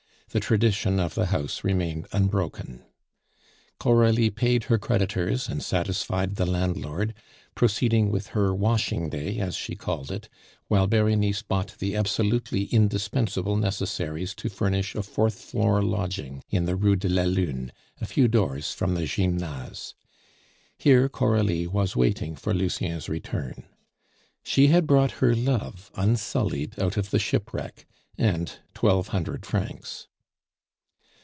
The 0.31 0.39
tradition 0.39 0.97
of 0.97 1.13
the 1.15 1.25
house 1.25 1.61
remained 1.61 2.07
unbroken. 2.13 2.85
Coralie 3.79 4.29
paid 4.29 4.63
her 4.69 4.77
creditors 4.77 5.49
and 5.49 5.61
satisfied 5.61 6.37
the 6.37 6.45
landlord, 6.45 7.13
proceeding 7.53 8.09
with 8.09 8.27
her 8.27 8.55
"washing 8.55 9.09
day," 9.09 9.39
as 9.39 9.57
she 9.57 9.75
called 9.75 10.09
it, 10.09 10.29
while 10.69 10.87
Berenice 10.87 11.41
bought 11.41 11.75
the 11.79 11.97
absolutely 11.97 12.67
indispensable 12.67 13.57
necessaries 13.57 14.33
to 14.35 14.47
furnish 14.47 14.95
a 14.95 15.03
fourth 15.03 15.33
floor 15.35 15.81
lodging 15.81 16.41
in 16.49 16.63
the 16.63 16.77
Rue 16.77 16.95
de 16.95 17.09
la 17.09 17.23
Lune, 17.23 17.73
a 17.99 18.05
few 18.05 18.29
doors 18.29 18.71
from 18.71 18.93
the 18.93 19.03
Gymnase. 19.05 19.95
Here 20.77 21.09
Coralie 21.09 21.67
was 21.67 21.97
waiting 21.97 22.37
for 22.37 22.53
Lucien's 22.53 23.09
return. 23.09 23.65
She 24.45 24.67
had 24.67 24.87
brought 24.87 25.11
her 25.19 25.35
love 25.35 25.91
unsullied 25.95 26.79
out 26.79 26.95
of 26.95 27.09
the 27.09 27.19
shipwreck 27.19 27.85
and 28.17 28.53
twelve 28.73 29.09
hundred 29.09 29.45
francs. 29.45 30.07